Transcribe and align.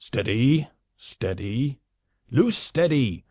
"Steady, 0.03 0.67
steady! 0.97 1.77
Loose 2.31 2.57
steady! 2.57 3.19